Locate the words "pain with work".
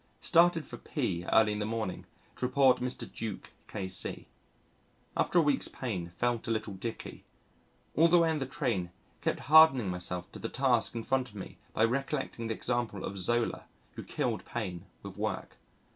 14.43-15.57